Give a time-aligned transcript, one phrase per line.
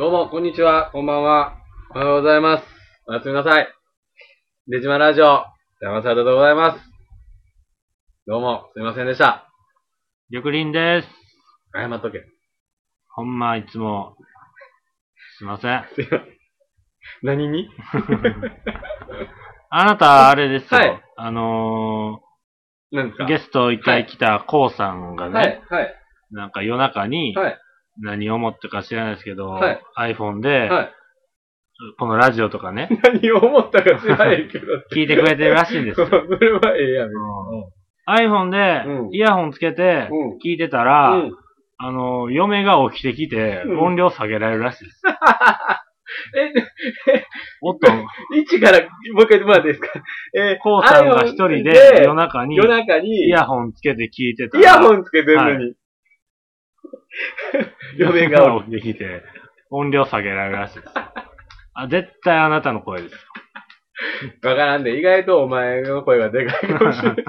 [0.00, 1.58] どうも、こんにちは、こんばんは。
[1.94, 2.64] おはようございます。
[3.06, 3.68] おやすみなさい。
[4.68, 5.44] デジマラジオ、
[5.82, 6.80] 山里でございます。
[8.26, 9.46] どうも、すいませんでした。
[10.30, 11.08] 緑林です。
[11.74, 12.24] 謝っとけ。
[13.10, 14.16] ほんま、いつも、
[15.36, 15.84] すいません。
[15.94, 16.22] すいません。
[17.22, 17.68] 何に？
[19.68, 20.80] あなた、あれですよ。
[20.80, 22.22] はいあの
[22.90, 23.24] 何ですか？
[23.24, 25.94] ー、ゲスト一回来たコウさんがね、はい、はい、
[26.30, 27.58] なんか夜中に、はい、
[28.00, 30.92] 何を思ったか知らないですけど、はい iPhone で、はい。
[31.98, 34.66] このラジオとかね、 何を思ったか知らないけど。
[34.92, 36.26] 聞いてくれてるらしいんですそよ。
[36.38, 37.08] れはええやん。
[37.08, 37.14] うん
[38.08, 41.32] iPhone でうん、イヤホンつけてうん、聞いてたら、うん。
[41.78, 45.02] あのー、嫁が起きてきて、うん音量下げられるらしいです。
[47.06, 47.24] え、
[47.62, 47.86] おっと、
[48.36, 48.86] 一から、も
[49.20, 50.02] う一回言ってもらっていいですか？
[50.34, 55.74] えーコウさんが一人で夜中に、夜中に、イヤホンつけて聞いてたイら、ヤホンつけてるのに。
[57.96, 59.22] 嫁が起きてきて、
[59.70, 60.92] 音量下げられるらしいです。
[61.74, 63.26] あ、絶対あなたの声です。
[64.42, 67.16] わからんで、意外とお前の声がでかいかもしれない。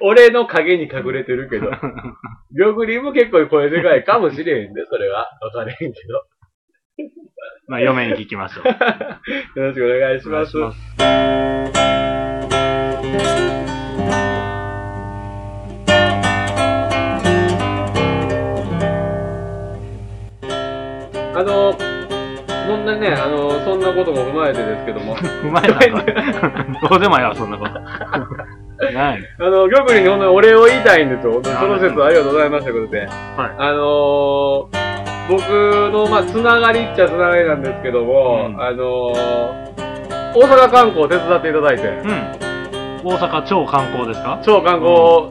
[0.00, 1.70] 俺の影に隠れてるけど。
[1.70, 1.80] 玉
[2.86, 5.36] 林も結構声でかいかもしれへんで、それは。
[5.40, 6.24] わからへんけど。
[7.66, 8.66] まあ、嫁に聞きましょう。
[9.58, 10.56] よろしくお願いします。
[10.56, 10.76] お願いし
[13.12, 13.57] ます
[21.38, 21.72] あの、
[22.66, 25.60] そんなね、あの、そんなことも踏まえてですけども、うま
[26.90, 27.72] どうでもいいわ、そんなこと。
[28.92, 29.18] ない。
[29.38, 31.40] あの、玉林に本当にお礼を言いたいんですよ。
[31.44, 33.08] そのあ説ありがとうございましたことで。
[33.36, 34.66] あのー、
[35.28, 35.42] 僕
[35.92, 38.60] の、まあ、つながりっちゃつながりなんですけども、うん。
[38.60, 39.14] あのー、
[40.34, 43.10] 大阪観光を手伝っていただいて、うん。
[43.12, 44.40] 大阪超観光ですか？
[44.42, 44.84] 超観光、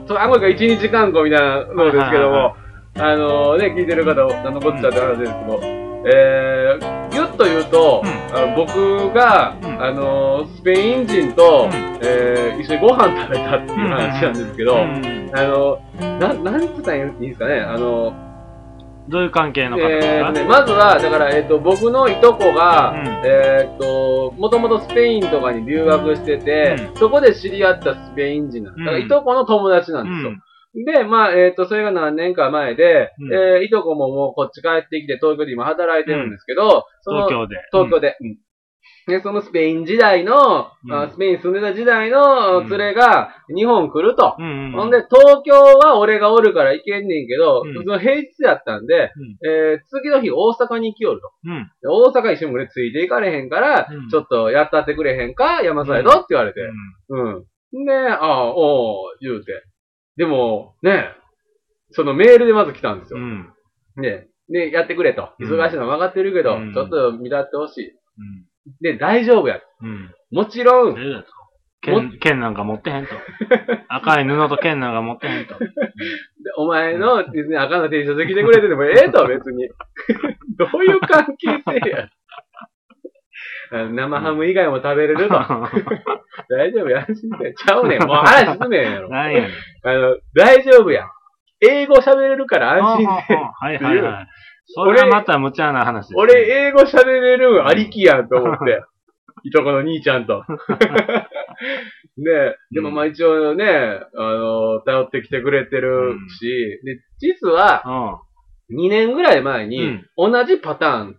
[0.08, 2.56] そうあんまり一日観光みたいなのですけどはいはいも、
[3.00, 8.56] あのー、ね、聞いてる方、何のこっちゃって話ですけど、えー、ぎゅっと言うと、うん。
[8.56, 9.84] 僕が、うん。
[9.84, 11.72] あのー、スペイン人と、うん。
[12.02, 15.32] えー、一緒にご飯食べたっていう話なんですけど、うん。
[15.34, 15.80] あの、
[16.20, 18.14] な、なんつったらいいんですかね、あの、
[19.10, 23.08] どういう関係の方ですかえーとね、まずは、だから、えっ、と、僕のいとこが、うん。
[23.26, 28.86] えっ、と、もともとスペインとかに留学してて、うそこで知り合ったスペイン人なんです。
[28.86, 29.06] だから、うん。
[29.06, 30.32] いとこの友達なんですよ。
[30.86, 37.56] で、まあ、えっ、と、それが何年か前で、うんえーいとこももうこっち帰ってきて、東京で今働いてるんですけど、その東京で。
[37.72, 38.18] 東京で。
[38.22, 38.38] うん
[39.08, 44.36] で、そのスペイン時代の、うんあスペイン住んでた時代のうん連れが日本来ると。
[44.38, 44.66] うん。
[44.66, 44.72] うん。
[44.74, 49.14] ほんで、東京は俺がおるから行けんねんけど、うんその平日やったんで、
[49.46, 51.32] えー次の日大阪に行きよると。
[51.46, 51.72] うん。
[51.82, 56.60] で大阪一緒に俺ついて行かれへんから、うんちょっとやったってくれへんか山サイドって言われて。
[57.10, 57.86] うん。
[57.86, 59.64] で、ああ、おう、言うて。
[60.18, 61.10] でも、ね、
[61.92, 63.20] そのメールでまず来たんですよ。
[63.20, 63.54] うん。
[64.02, 65.30] で、で、やってくれと。
[65.40, 67.90] うん忙しいの分かってるけど、うんちょっと見立ってほしい。
[67.90, 68.46] うん。
[68.82, 69.60] で、大丈夫や。
[69.82, 70.14] うん。
[70.32, 71.24] もちろん。
[71.82, 73.14] 剣、剣なんか持ってへんと。
[73.88, 75.58] 赤い布と剣なんか持ってへんと。
[75.60, 75.68] で
[76.58, 79.70] お前の別に赤の T シャツ着てくれててもええと、別に。
[80.58, 82.10] どういう関係性や。
[83.72, 85.36] 生ハム以外も食べれると。
[86.50, 87.06] 大丈夫や。
[87.08, 87.54] 安心して。
[87.54, 88.04] ちゃうねん。
[88.04, 89.10] もう話進めへんやろ。
[89.10, 89.52] 何やねん。
[89.84, 91.08] あの、大丈夫や。
[91.60, 93.34] 英語喋れるから安心して。
[93.34, 94.28] はいはいはい。
[94.68, 96.16] それはまた無茶な話ね。
[96.18, 98.84] 俺、英語喋れるんありきやんと思って。
[99.44, 100.44] いとこの兄ちゃんと。
[102.18, 108.20] で、でもまあ一応ね、あの、頼ってきてくれてるし、で、実は、
[108.70, 108.88] うん。
[108.88, 111.08] 2年ぐらい前に、同じパターンうん。
[111.08, 111.18] うん。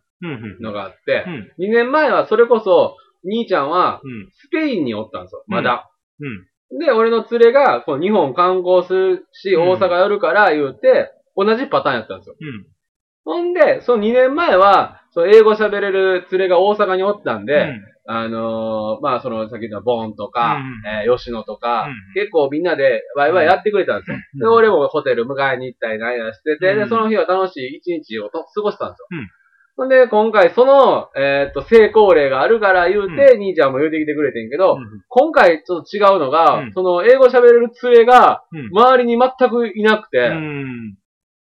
[0.60, 1.64] のがあってう、ん。
[1.64, 4.30] 2年前はそれこそ、兄ちゃんはうん。
[4.32, 5.90] スペインにおったんですよ、まだ。
[6.20, 6.78] うん。
[6.78, 12.36] で、俺の連れが、こう日本観光するし、うん大阪寄るから言うて、同じパターンやったんですよ。
[12.40, 12.66] うん。
[13.24, 17.74] ほんで、その2年前は、そう英語喋れる連れが大阪におったんで、
[18.10, 24.16] あのーまあ、その、さっき言ったボーンとか、うんえー吉野とか、うん結構みんなでワイワイやってくれたんですよ。
[24.16, 29.06] うんで、俺もホテル迎えに行ったりなんやしてて、で、うんその日は楽しい一日をと過ごしたんですよ。
[29.78, 34.76] うんほんで、今回その、えーっと、成功例があるから言うて、兄ちゃんも言うてきてくれてんけど、
[35.08, 38.66] 今回ちょっと違うのが、うんその、英語喋れる連れが、うん。
[38.76, 40.94] 周りに全くいなくて、うん。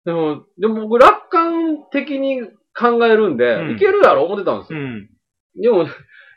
[0.04, 2.42] でも、でも僕楽観的に
[2.78, 4.80] 考えるんで、うんいけるやろ思ってたんですよ。
[4.80, 5.10] うん。
[5.56, 5.86] でも、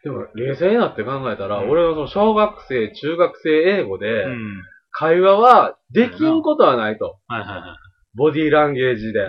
[0.04, 4.62] でも、冷静になって考えたら、うん俺のその小学生、中学生英語で、うん。
[4.92, 7.18] 会話はできんことはないと。
[8.14, 9.26] ボディーランゲージで。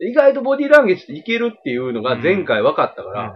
[0.00, 0.08] うん。
[0.08, 3.30] 意外とボディーランゲージっていけるっていうのが前回分かったから、うん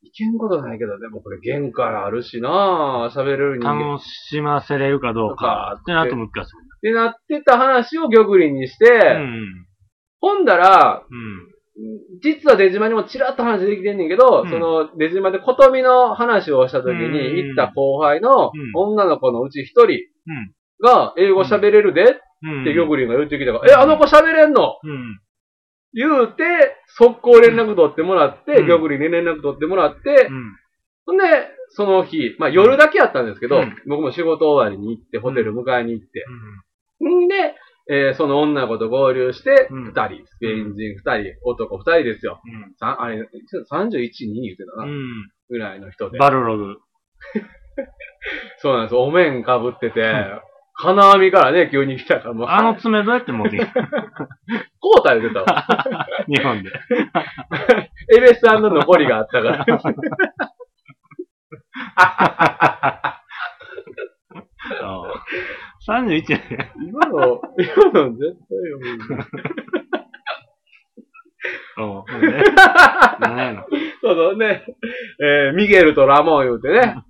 [0.00, 3.96] いけんことないけど、でもこれ限界あるしなぁ、喋れる人間。
[3.96, 6.52] っ楽しませれるかどうかってなると難しい。
[6.82, 9.66] てなってた話を玉林にして、うん。
[10.20, 12.20] ほんだら、うん。
[12.22, 19.98] 実は出島にもちらっと話できてんねんけど、うんその出島で琴美の話をした時うんに行った後輩のうん女の子のうち一人うん。
[20.80, 22.06] が英語喋れるでっ
[22.44, 22.64] うん。
[22.64, 24.76] て玉林が言ってきたから、え、あの子喋れんの？
[24.84, 25.20] うん。
[25.94, 26.42] 言うて、
[26.86, 30.56] 速攻連絡取ってもらって、うん玉林に連絡取ってもらってう、ん。
[31.06, 31.24] ほんで、
[31.70, 36.24] その日、まあ夜だけやったんですけど、うん僕も仕事終わりに行って、ホテル迎えに行って、
[37.00, 37.24] うん。
[37.24, 37.54] んで、
[37.90, 42.40] えーその女の子と合流して、うん二人、スペイン人二人、男二人ですよ。
[42.44, 42.74] うん。
[42.80, 45.30] あれ、31人言ってたな、うん。
[45.48, 46.18] ぐらいの人で。
[46.18, 46.76] バルログ。
[48.58, 48.94] そうなんです。
[48.94, 50.02] お面かぶってて、
[50.80, 53.72] 金網からね、急に来たから、もう、あの爪どうやって持ってきた？
[54.80, 55.66] こうた言ってたわ。
[56.32, 56.70] 日本で。
[58.16, 59.66] エベスさんの残りがあったから。
[64.80, 65.06] そ
[65.88, 66.72] う31やね。
[66.86, 68.78] 今の、今の絶対よ。
[71.76, 72.12] そう。
[72.26, 72.44] ね。
[73.20, 73.66] 何やの。
[74.02, 74.64] そうそうね。
[75.22, 77.02] えーミゲルとラモン言うてね。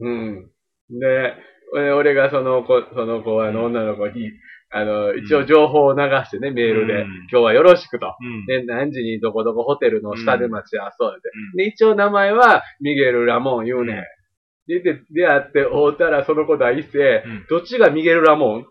[0.00, 0.50] うん。
[0.90, 1.36] で、え
[1.72, 4.30] 俺がその子、その子、あの女の子に、
[4.70, 8.14] あの、一応情報を流してね、メールで、うん今日はよろしくと。
[8.20, 8.46] うん。
[8.46, 11.30] で、何時にどこどこホテルの下で待ち合わそうって。
[11.52, 13.96] うんで、一応名前はミゲル・ラモン言うねん。
[13.98, 14.04] うん
[14.66, 18.66] で、で、出会って会うたらその子第一声、うんどっちがミゲル・ラモン？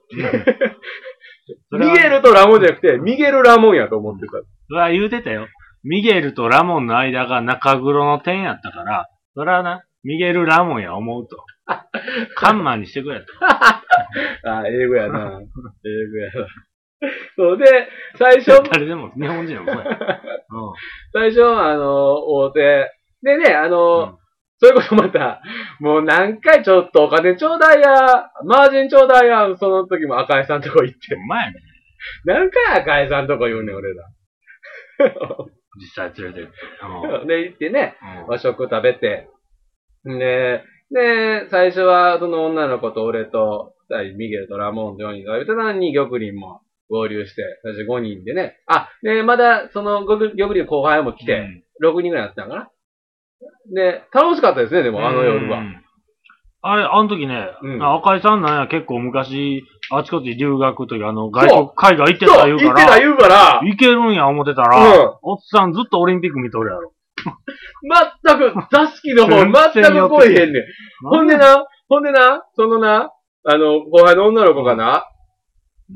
[1.71, 4.31] ミゲルとラモンじゃなくて、ミゲル・ラモンやと思ってた。
[4.69, 5.47] それは言うてたよ。
[5.83, 11.37] ミゲルとラモンの間が中黒の点やったから、それはな、ミゲル・ラモンや思うと。
[12.36, 13.25] カンマンにしてくれと。
[14.50, 15.39] あ、英語やな。
[15.86, 16.48] 英語やな。
[17.36, 17.65] そうで、
[18.18, 20.21] 最初、誰でも日本人の声や。
[21.12, 22.92] 最初、あの、大手。
[23.21, 23.71] でね、あうん。
[23.71, 24.19] の、
[24.60, 25.42] それこそまた、
[25.80, 31.15] もう何回ちょっとお金ちょうだいや、マージンちょうだいや、その時も赤井さんとこ行って。
[31.15, 31.60] お前ね、
[32.25, 34.04] 何回赤井さんとこ言うねん、俺ら。
[35.81, 36.51] 実際連れてって。
[37.21, 39.27] うんで、行ってね、うん和食食べて。
[40.06, 48.57] で、で、最初はその女の子と俺と、二人、ミゲルとラモンと4人食べてたのに、玉林も合流して、最初5人でね。
[48.67, 52.69] あ、で、まだ、その、玉林の後輩も来て、6人ぐらいやったんかな。
[53.73, 55.59] で、楽しかったですね、でも、あの夜は。
[55.59, 55.79] うん
[56.65, 66.93] あれ、あの時ね、うん赤井さんなんや結構昔、あちこち留学というか、あの、外国海外行ってた言うか言ってたら、言うから、いけるんや思ってたら、うんおっさんずっとオリンピック見とるやろ。
[68.25, 70.63] 全く、座敷の方、全く来えへんねん。
[71.03, 73.11] ほんでな、ほんでな、そのな、
[73.45, 75.05] あの、後輩の女の子がな、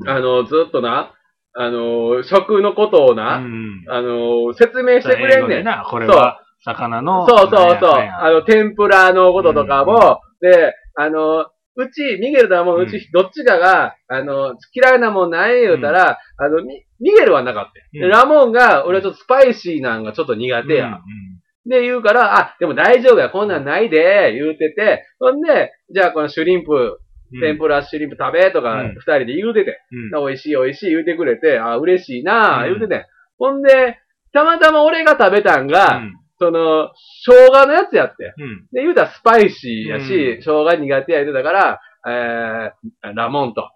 [0.06, 1.14] あの、ずっとな、
[1.54, 3.84] あの、食のことをうな、ん。
[3.88, 5.38] あの、説明してくれんねん。
[5.38, 7.26] 英語でな、これは、魚の。
[7.26, 7.92] そうそうそう。
[7.92, 11.46] あの、天ぷらのこととかも、で、あの、
[11.78, 17.72] うち、ミゲルとはもう、うち、どっちかが、あの、嫌いなもんない言うたら、あの、ミミゲルはなかった。
[17.92, 18.10] でうん。
[18.10, 20.86] ラモンが、俺はちょっとスパイシーなんがちょっと苦手や。
[20.86, 21.70] うん。
[21.70, 26.98] で、言うから、あ、でも大丈夫や、こんなんないで、言うてて、ほんで、じゃあこのシュリンプ、
[27.32, 27.40] うん。
[27.40, 28.94] 天ぷらシュリンプ食べとか、うん。
[28.94, 29.78] 二人で言うてて、
[30.12, 30.26] うん。
[30.26, 32.74] 美味しい美味しい言うてくれて、あ、嬉しいなうん。
[32.74, 33.06] 言うてて。
[33.38, 33.98] ほんで、
[34.32, 36.92] たまたま俺が食べたんが、うんその、
[37.26, 38.34] 生姜のやつやって。
[38.38, 38.66] うん。
[38.72, 43.70] で、言うたらスパイシーやし、うん生姜苦手や言うてたから、えー、ラモンと、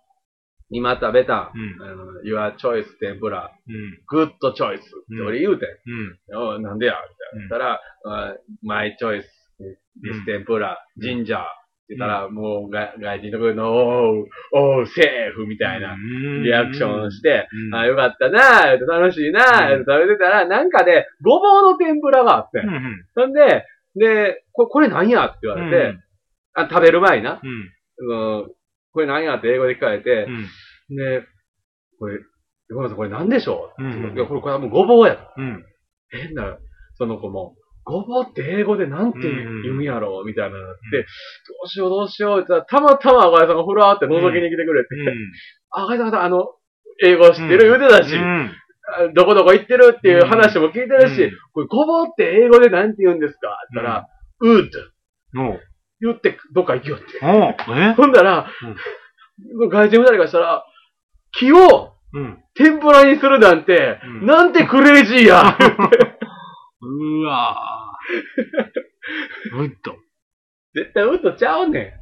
[0.70, 4.00] 今食べた、うん Your Choice 天ぷら、うん。
[4.06, 5.68] グッドチョイスって俺言うてん。
[6.36, 6.56] うん。
[6.56, 6.94] おなんでや？
[6.94, 7.48] みたいな。
[7.48, 7.80] 言ったら、
[8.30, 11.40] あMy choice、this 天ぷら、ginger
[11.82, 15.96] って言ったら、もうが外人の声の、おー、おー、セーフみたいな
[16.44, 22.70] リアクションして、うんあ、よかったなー、楽しいな食べてたら、なんかで、ごぼうの天ぷらがあってう。
[22.70, 23.04] ん。
[23.14, 26.00] そんで、で、ここれ何やって言われて、うん
[26.54, 27.50] あ食べる前にな、うん。
[28.40, 28.52] うん、
[28.92, 30.26] これ何やって英語で聞かれて
[30.90, 30.96] う、ん。
[30.96, 31.22] で、
[31.98, 32.18] これ、
[32.68, 35.22] 横山さんこれ何でしょう、うんいや、これ、これはもうごぼうやと。
[35.38, 35.64] うん。
[36.10, 36.58] 変な、
[36.96, 39.30] その子も、ごぼうって英語でなんて言
[39.72, 41.02] うんやろうみたいなのになって、うん。
[41.02, 41.06] ど
[41.64, 44.88] うしようどうしようって言ったら、たまたま赤井さんがふらーって覗きに来てくれて、
[45.70, 46.46] 赤井さんがあの、
[47.04, 48.50] 英語知ってる言うてたし、うん。
[48.84, 51.30] あどこどこ行ってるっていう話も聞いてるし、うん。
[51.52, 54.08] これごぼうって英語でなんて言うんですかって言ったら、
[54.40, 54.70] ウー
[55.34, 55.60] ドおう。
[56.00, 57.04] 言ってどっか行きよって。
[57.94, 58.48] ほんだら、
[59.70, 60.64] 外人二人がしたら、
[61.32, 62.38] 木をうん。
[62.54, 64.26] 天ぷらにするなんて、うん。
[64.26, 65.56] なんてクレイジーや
[66.82, 67.71] うわぁ。
[69.58, 69.96] うっと。
[70.74, 71.98] 絶対ウッドちゃうね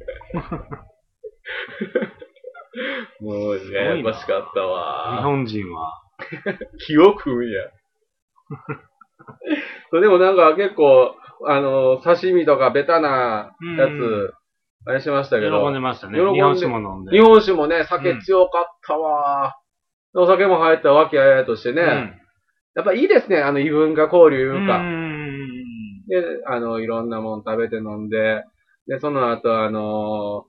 [3.21, 3.23] ん。
[3.25, 5.21] もう、ややこしかった日わ。
[5.23, 6.01] 本人は。
[6.85, 7.69] 木を食うんや。
[9.91, 11.15] そうでもなんか結構、
[11.47, 14.33] あの、刺身とかベタなやうんつ、
[14.85, 16.17] あれしましたけ喜ど、んでましたね。
[16.17, 17.11] 喜んで日本酒も飲んで。
[17.11, 19.57] 日本酒もね、酒強かったわ。
[20.13, 22.19] お酒も入ったわけあやとしてね、
[22.75, 24.79] やっぱいいですね、あの異文化交流いうか。
[26.19, 26.21] ん。
[26.21, 28.43] で、あの、いろんなもん食べて飲んで、
[28.87, 30.45] で、その後、あの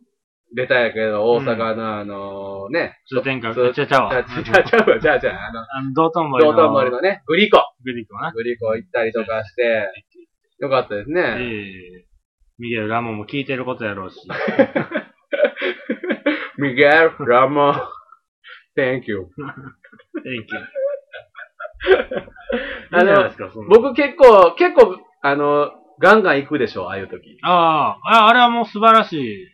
[0.55, 4.11] ベタやけど、大阪のあのね、通天閣、ちゃちゃわ。
[4.11, 6.53] ちゃちゃちゃうわ、ちゃうちゃう、あの、あの、道頓堀の。
[6.53, 7.59] 道頓堀のね、グリコ。
[7.85, 8.33] グリコな。
[8.33, 9.89] グリコ行ったりとかして、
[10.59, 11.23] よかったですえね。
[11.41, 12.05] え
[12.59, 14.21] ミゲル・ラモンも聞いてることやろうし。
[16.59, 17.75] ミゲル、ラモン、
[18.77, 19.29] Thank you.
[20.25, 20.45] Thank you.
[22.93, 23.31] あの
[23.69, 27.39] 僕結構、結構、あの、ガンガン行くでしょ、ああいう時。
[27.43, 29.47] ああ、ああれはもう素晴らしい。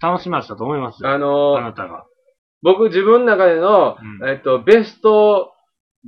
[0.00, 1.08] 楽しませたと思いますよ。
[1.08, 2.04] ああの、なたが。
[2.62, 5.52] 僕自分の中での、うんえっと、ベスト、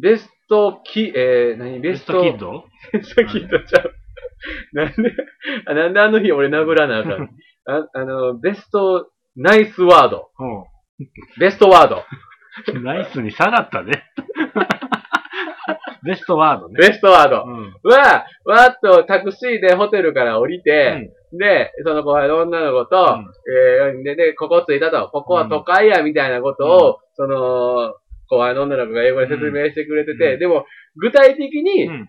[0.00, 1.80] ベストキ、えー、何？
[1.80, 2.64] ベベススト、トキッド？
[2.92, 3.94] ベストキッドちゃう。
[4.72, 4.94] なんで、
[5.66, 7.30] あなんであの日俺殴らなあかん。
[7.66, 10.28] ああの、ベスト、ナイスワード。
[11.38, 12.04] ベストワード。
[12.74, 12.84] うん。
[12.84, 14.04] ナイスに下がったね。
[16.08, 16.74] ベストワードね。
[16.78, 17.44] ベストワード。
[17.46, 17.74] うん。
[17.84, 23.26] は、わーっとタクシーでホテルから降りて、で、その後輩の女の子と、うん
[23.92, 27.94] えーで、で、ここ着いたと、ここは都会や、みたいなことを、その、
[28.30, 30.64] 後輩の女の子が英語で説明してくれてて、うんでも、
[30.96, 32.08] 具体的に、うん。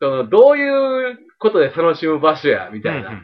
[0.00, 3.20] その、どういうことで楽しむ場所や、みみたいな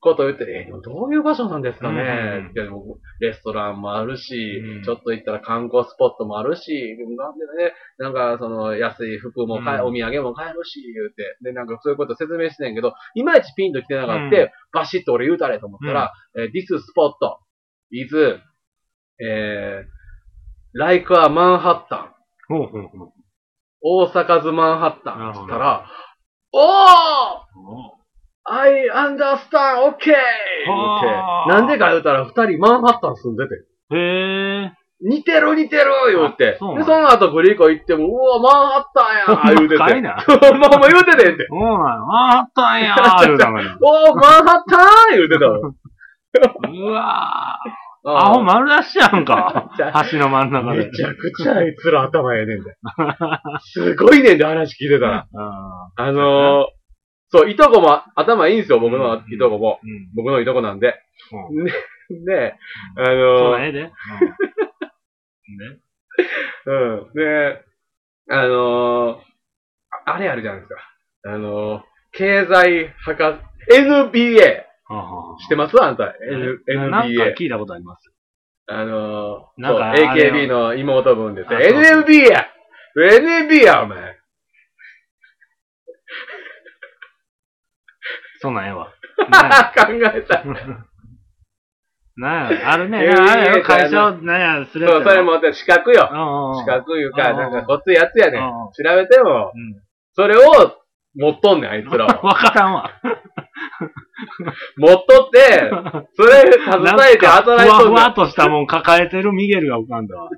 [0.00, 4.82] ことを言って、えどういう場所なんですかうんうんね、でもレストランもあるし、うん。
[4.84, 9.86] ちょっと行ったら観光スポットもあるし、なんでね、なんかその安い服も買え、うん。
[9.86, 14.50] お土産も買えるし、言うて、で、なんかそういうこと説明してんやけど、いまいちピンと来てなかった、うん。
[14.72, 17.14] バシッと俺言うたれと思ったら、えー This spot
[17.90, 18.40] is,
[19.18, 22.10] えー、like a Manhattan.
[22.48, 23.12] ほうほうほう。
[23.82, 25.86] 大阪ズマンハッタンって言ったら、
[26.52, 26.62] おー！
[27.56, 27.95] お
[28.48, 29.94] !I understand, okay!
[29.94, 33.54] 言っては、あなんでか言うたら二人マンハッタン住んでて。
[33.94, 34.72] へえ。
[35.00, 35.84] 似てる似てる
[36.14, 36.52] 言うて。
[36.52, 39.82] で、あその後グリコ行っても、うわ、マンハッタンや 言うてて。
[39.82, 40.16] 深いな
[40.58, 41.46] まほんま言うててんって。
[41.50, 41.82] そうなの。
[42.38, 43.68] あったんやー、言うたのに。
[43.80, 45.58] おー、マンハッタン言うてたわ。
[45.58, 47.86] うわー。
[48.08, 49.68] あアホ丸出しやんか。
[50.12, 50.90] 橋の真ん中でめ。
[50.92, 52.76] ちゃくちゃあいつら頭ええねんで。
[53.58, 55.26] すごいねんで話聞いてたら。
[55.34, 56.75] ああのー、
[57.36, 59.80] そう、いとこも頭いいんですよ、僕のうんいとこも。
[59.84, 60.08] ーうん。
[60.14, 60.94] 僕のいとこなんで。
[61.32, 61.64] うん
[62.08, 62.54] で、で、
[62.98, 63.92] あそうのね。
[66.66, 67.12] うん。
[67.14, 67.64] で、
[68.30, 69.20] あのー、
[70.06, 70.80] ああれあるじゃないですか。
[71.24, 73.38] あのー、経済博
[73.70, 74.64] 士、NBA!
[74.88, 75.82] はあはあ知ってます？
[75.82, 76.14] あんた。
[76.30, 77.36] N ななんか NBA。
[77.36, 78.12] 聞いたことあります。
[78.68, 81.48] あのー、なんかそうあれ AKB の妹分です。
[81.48, 82.46] あそうそう NB や
[82.96, 84.15] !NB や、お前。
[88.46, 88.86] そんなんええわ。
[88.86, 88.92] 考
[90.14, 90.44] えた。
[92.16, 93.02] なんや、あるね。
[93.02, 96.08] ええあれや会社を、なんや、するやつそう、それも資格よ。
[96.60, 99.82] 資格いうか、うんなんかごっついやつやね調べても、うん。
[100.14, 100.76] それを
[101.16, 102.22] 持っとんねん、あいつらは。
[102.22, 102.90] わからんわ。
[104.76, 105.70] 持っとって、
[106.16, 108.12] それ携えて働いとんねんふわふわ。
[108.12, 110.30] としたもん抱えてるミゲルが浮かんだわ。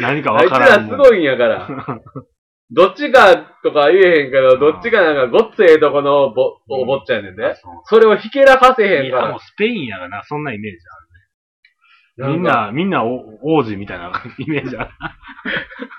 [0.00, 0.98] 何かあいつわからんもん。
[0.98, 1.68] らすごいんやから。
[2.72, 7.56] どっちかとか言えへんけど、どっちかなんかごっつええとこのぼ、お坊ちゃんやねんで。
[7.84, 9.38] それをひけらかせへんいや、もうから。
[9.40, 10.78] スペインやがな、そんなイメージ
[12.18, 12.36] あるね。
[12.36, 14.84] みんかな、みんなお王子みたいな イメージあ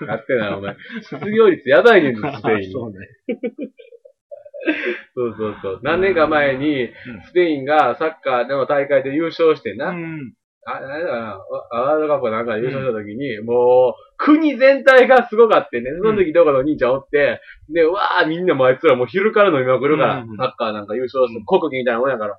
[0.00, 0.06] る。
[0.06, 0.76] やってな、お前。
[1.02, 2.24] 失業率やばいねん、 スペ
[2.62, 2.72] イン。
[2.72, 3.08] そうね。
[5.14, 5.80] そうそうそう。
[5.82, 6.88] 何年か前に、
[7.26, 9.90] スペインがサッカーでの大会で優勝してな。
[9.90, 10.34] うん。
[10.64, 11.38] あ、なんだかな、
[11.72, 17.40] ワールドカップなんか優勝した時に、もう、国全体がすごかってね、その時どこの兄ちゃんおって、
[17.72, 20.36] で、うわーみんなもうあいつらもう昼から飲みまくるから、うん。
[20.36, 21.44] サッカーなんか優勝して、うん。
[21.46, 22.38] 国技みたいなもんやから、うわ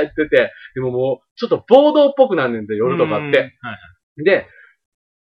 [0.00, 3.24] ー言ってて、でももう、ちょっと暴動っぽくなんねんて、夜とかって。
[3.24, 3.32] うん。
[3.32, 3.50] は
[4.18, 4.24] い。
[4.24, 4.48] で、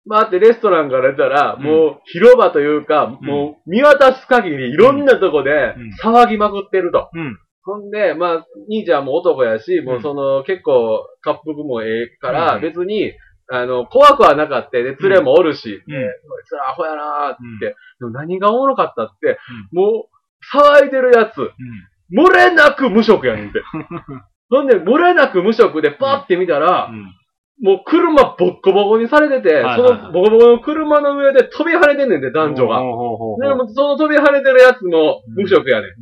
[0.06, 1.64] まあってレストランから出たら、うん。
[1.64, 3.26] もう広場というか、うん。
[3.26, 5.90] もう見渡す限りいろんなとこでうん。
[6.02, 7.10] 騒ぎまくってると。
[7.12, 7.38] うん。
[7.64, 13.12] ほんで、まあ、兄ちゃんも男やし、もうその、結構、滑腹もええから、うん別に、
[13.50, 15.92] あの、怖くはなかったで、連れもおるし、うん。
[15.92, 19.38] で、こいつらアホやなーって、でも何がおもろかったって、
[19.72, 20.14] うもう、
[20.54, 21.50] 騒いでるやつ、
[22.12, 23.62] 漏れなく無職やねんて。
[24.50, 27.12] ほんで、漏れなく無職でパって見たら、うん。
[27.62, 32.80] もう車ボッコボコにされてて、はいはいそのボコボコの車の上で飛び跳ねてんねんて、男女が。
[32.80, 35.90] ほうほうほうほうでも、その飛び跳ねてるやつも無職やねん。
[35.90, 35.92] う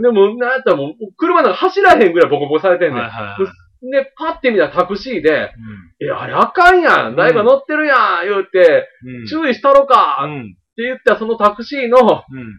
[0.00, 0.02] ん。
[0.02, 3.02] でも、なんやったらもう、車なんか走らへんぐらいボコボコされてんねん。
[3.02, 3.90] はいはいはい。
[3.90, 5.30] で、パッて見たらタクシーで、
[6.00, 8.88] うえ、あれあかんやん誰か乗ってるやん言うて、
[9.24, 9.26] ん。
[9.26, 10.56] 注意したろかってうん。
[10.76, 12.06] 言ったそのタクシーの、うん。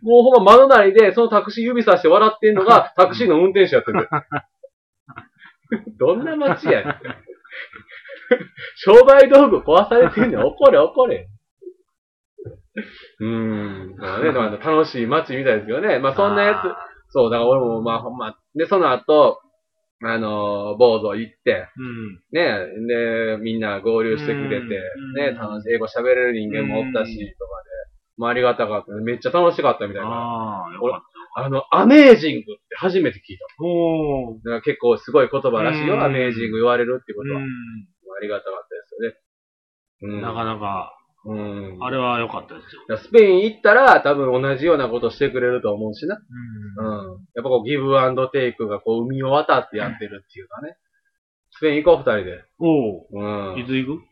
[0.04, 4.10] もうほんま窓なりで、そのタクシー指さして笑ってんのが、 タクシーの運転手やってんだよ。
[5.98, 6.96] どんな街やねん。
[8.76, 10.46] 商売道具壊されてんねん。
[10.46, 11.28] 怒れ怒れ。
[13.20, 13.96] うーん。
[13.98, 16.00] まあね、 まあ楽しい街みたいですけどね。
[16.00, 16.78] まあそんなやつ、あ
[17.10, 19.40] そう、だから俺もまあほんま、で、その後、
[20.06, 22.20] あのー、坊主行って、ーうん。
[22.32, 27.70] ね、で、みんな合流してくれて、うんね、楽しい、英語喋れる人間もおったし、うんとかで、
[28.18, 28.92] まあありがたかった。
[28.94, 30.10] めっちゃ楽しかったみたいな。
[30.10, 30.66] あ
[31.36, 33.46] あ、の、アメージングって初めて聞いた。
[33.64, 34.38] おー。
[34.44, 37.42] だから結構すごい言葉らしいよ、うんアメージング言われるってことは。
[38.14, 39.16] うありがたかったですよね。
[40.02, 40.20] うん。
[40.20, 40.22] ん。
[40.22, 41.78] なかなか、うん。
[41.82, 42.98] あれは良かったですよ。
[42.98, 46.18] スペイン行ったら多分同じようなことしてくれると思うしな。
[46.78, 47.14] うん。
[47.14, 47.20] うん。
[47.34, 50.78] やっぱこうギブアンドテイクがこう海を渡ってやってるっていうかね。
[51.52, 52.44] スペイン行こう二人で。
[52.60, 53.54] おー。
[53.54, 53.60] うん。
[53.60, 54.04] いつ行く？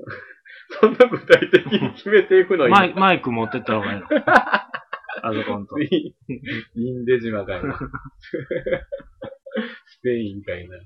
[0.80, 2.68] そんな具体的に決めていくの？
[2.68, 4.06] マイマイク持ってった方がいいの。
[5.22, 5.78] あそこんと。
[5.78, 6.14] イ
[6.76, 7.78] ンデ島かいな。
[9.86, 10.78] スペインかいな。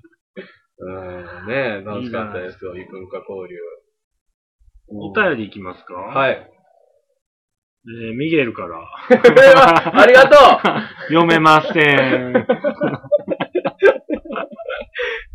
[0.79, 1.47] うん。
[1.49, 3.57] ねえ、楽しかったですよ、異文化交流。
[4.89, 5.95] お便り行きますか？
[5.95, 6.35] はいい。
[6.37, 8.79] えーミゲルから。
[10.01, 10.39] ありがとう
[11.13, 12.33] 読めません。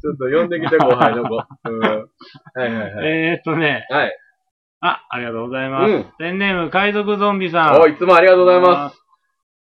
[0.01, 1.36] ちょっと呼んできて、後輩の子。
[1.65, 1.79] うん。
[1.79, 3.08] はいはいはい。
[3.08, 4.17] えーっとね、はい。
[4.81, 5.91] あ、ありがとうございます。
[5.91, 7.81] うんペンネーム、海賊ゾンビさん。
[7.81, 8.98] お、いつもありがとうございます。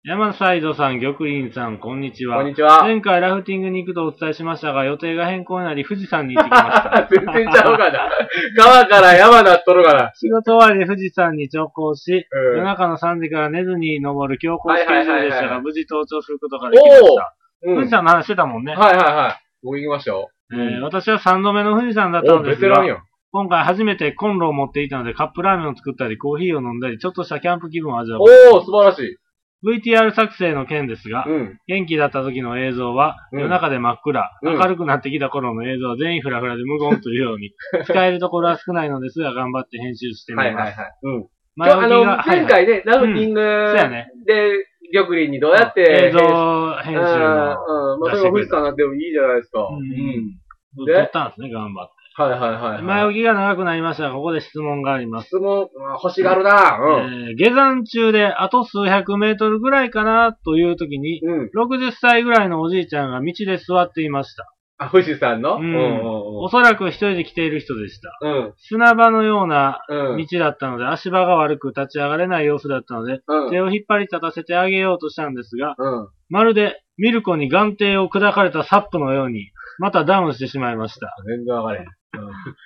[0.03, 0.09] す。
[0.09, 2.37] 山サイドさん、玉林さん、こんにちは。
[2.37, 2.83] こんにちは。
[2.83, 7.07] 前回ラフティングに行くとお伝えしましたが、予定が変更になり、富士山に行ってきました。
[7.09, 8.09] 全然ちゃうかな。
[8.57, 10.11] 川から山なっとるから。
[10.15, 17.05] 仕事終わりで富士山に直行し、うん夜中の3時から寝ずに登る強行スケジュールでしたが、はいはいはいはい無事登頂することができました。
[17.05, 17.15] うん。
[17.15, 18.75] はい富士山の話してたもんね。
[18.75, 19.43] はいはい。
[19.63, 20.29] 僕行きましたよ。
[20.51, 22.83] えー私は3度目の富士山だったお、のですが。
[23.31, 28.21] 今回初めてコンロを持っていたので、カップラーメンを作ったり、コーヒーを飲んだり、ちょっとしたキャンプ気分を味わう。
[28.21, 29.17] おー、素晴らしい。
[29.63, 31.59] VTR 作成の件ですが、うん。
[31.67, 37.53] 元気だった時の映像は、うん夜中で真っ暗、うん明るくなってきた頃の映像は全員フラフラで無言というように、
[37.85, 40.45] 使えるところは少ないのですが、頑張って編集してみます。
[40.47, 40.91] はいはいはい。
[41.03, 41.27] うん。
[41.55, 43.41] 前置きがあの、はいはい前回ね、ラフティンそうグ
[43.77, 44.07] やね。
[44.25, 47.99] で、玉林にどうやって映像編集編集の、うん、うん。
[47.99, 49.67] まあ、それが富士山なんでもいいじゃないですか。
[49.71, 50.85] うんうん。
[50.85, 52.02] 撮ったんですね、頑張って。
[52.15, 52.81] はいはいはいはい。
[52.83, 55.27] 前置きが長くなりましたが、ここで質問があります。
[55.27, 55.67] 質問、うん
[56.03, 57.29] 欲しがるなうん。
[57.29, 61.49] えー下山中であと数百メートルぐらいかなという時に、うん。
[61.55, 64.47] 60歳ぐらいのおじいちゃんが道で座っていました。
[64.79, 65.57] あ、富士山の？
[65.57, 66.01] ううんん
[66.43, 68.09] おそらく一人で来ている人でした。
[68.21, 68.53] うん。
[68.57, 70.17] 砂場のようなうん。
[70.17, 73.49] 道だったので、足場が悪く立ち上がれない様子だったので、うん。
[73.51, 76.07] 手を引っ張り立たせてあげようとしたんですが、うん。
[76.29, 81.15] まるでミルコに眼底を砕かれたサップのように、またダウンしてしまいました。
[81.27, 81.87] 全然わかれへん。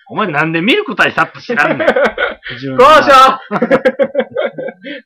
[0.09, 1.87] お前なんでミルコ対サップ知らんねん。
[1.87, 3.39] 交が渉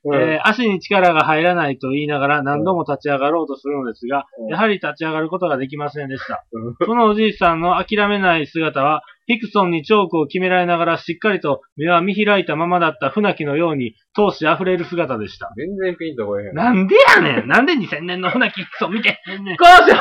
[0.05, 6.43] うん えー足に力が入らないと言いながら何度も立ち上がろうとするのですが、うんやはり立ち上がることができませんでした。
[6.51, 15.51] うんそのおじいさんの諦めない姿は、ヒクソンにチョークを決められながらしっかりと目は見開いたままだった船木のように闘志溢れる姿でした。
[15.55, 16.53] 全然ピンとこえへん。
[16.55, 19.95] なんでやねんなんで2000年の船木ヒクソン見てへんねん交渉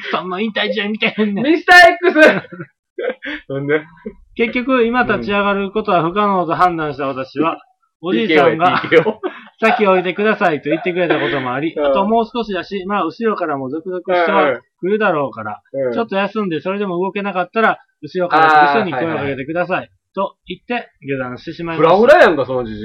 [0.00, 1.42] ヒクソンの引退試合見てへんね。
[1.42, 2.18] んミスター X!
[3.48, 3.82] なんで？
[4.34, 7.60] 結局、今立ち上がることは不可能と判断した私は、
[8.00, 8.82] おじいさんが
[9.60, 11.84] 先を置いてくださいと言ってくれたこともあり、うん。
[11.84, 15.92] あともう少しだし、まあ後ろからも続々人は来るだろうから、うん。
[15.92, 19.90] ちょっと休んでそれでも動けなかったら、後ろから来る人に声をかけてください。
[20.14, 22.84] と言って下山してしまいフましラフラやんか、そのじじい。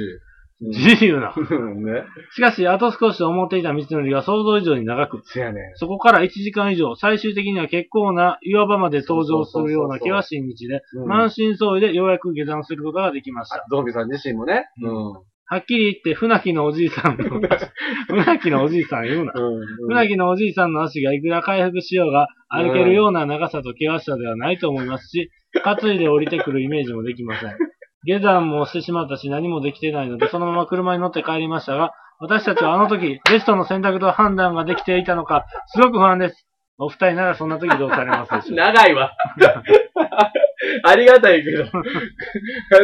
[0.72, 0.80] た。
[0.80, 1.34] 自由な。
[1.36, 1.42] う
[1.76, 2.04] んね。
[2.32, 5.76] しかし、あと少しと思っていた道のりが想像以上に長く、せやねん。
[5.76, 13.64] そこから1時間以上、最終的には結構な岩場まで登場するような険しい道で、うん満身創痍でようやく下山することができました。
[13.70, 14.66] ゾンビさん自身もね。
[14.82, 15.14] ううん。
[15.48, 17.40] はっきり言って、船木のおじいさんの、
[18.10, 19.34] 船木のおじいさん言うな。
[19.36, 19.66] うん。
[19.90, 25.30] 船木のおじいさんの足がいくら回復しようが、歩けるような長さと険しさではないと思いますし、
[25.64, 27.56] 担いで降りてくるイメージもできません。
[28.06, 36.46] 下山もしてしまったし何もできてないので、そのまま車に乗って帰りましたが、私たちはあの時、ベストの選択と判断ができていたのか、すごく不安です。
[36.78, 38.74] お二人ならそんな時どうされますでしょうか？
[38.74, 39.12] 長いわ。
[40.84, 41.64] ありがたいけど。
[41.64, 41.72] 海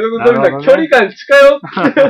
[0.02, 2.02] 賊ゾンビさん、距離感近よって。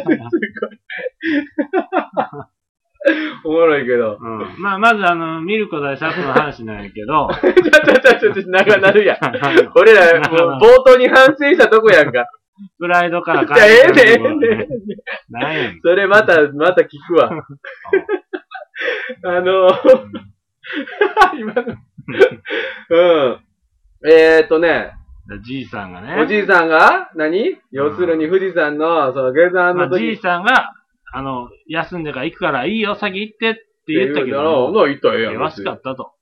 [3.43, 4.17] おもろいけど。
[4.21, 7.61] うん、まあ、まずあの、ミルコ大作の話なんやけど、 ちょちょ
[7.99, 9.17] ちょちょちょ、長なるやん。
[9.75, 12.27] 俺ら、もう冒頭に反省したとこやんか。
[12.79, 14.67] プライドからじゃあ、ええねん、ええねねん。
[15.29, 15.79] なんやねん。
[15.81, 17.31] それまた、また聞くわ。
[19.23, 19.69] あの、
[21.37, 21.61] 今の。
[22.89, 22.95] う
[23.29, 23.39] ん。
[24.09, 24.93] えーっとね、
[25.43, 26.21] じいさんがね。
[26.21, 27.11] おじいさんが？
[27.15, 27.57] 何？
[27.71, 30.73] 要するに富士山の、その下山まあ、の時じいさんが、
[31.13, 35.33] あの、休んでから行くからいいよ、先行ってって言ったけどなも、言ったらええやん。
[35.35, 36.13] 険しかったと。